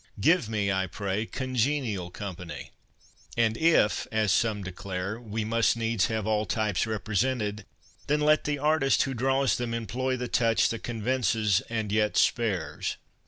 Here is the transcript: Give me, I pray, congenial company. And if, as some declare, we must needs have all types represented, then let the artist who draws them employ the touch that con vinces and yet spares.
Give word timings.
Give 0.19 0.49
me, 0.49 0.71
I 0.71 0.87
pray, 0.87 1.27
congenial 1.27 2.09
company. 2.09 2.71
And 3.37 3.55
if, 3.55 4.07
as 4.11 4.31
some 4.31 4.63
declare, 4.63 5.19
we 5.21 5.45
must 5.45 5.77
needs 5.77 6.07
have 6.07 6.25
all 6.25 6.47
types 6.47 6.87
represented, 6.87 7.67
then 8.07 8.19
let 8.21 8.45
the 8.45 8.57
artist 8.57 9.03
who 9.03 9.13
draws 9.13 9.55
them 9.57 9.75
employ 9.75 10.17
the 10.17 10.27
touch 10.27 10.69
that 10.69 10.81
con 10.81 11.03
vinces 11.03 11.61
and 11.69 11.91
yet 11.91 12.17
spares. 12.17 12.97